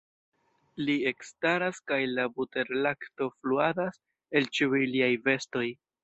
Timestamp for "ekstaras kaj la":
1.09-2.25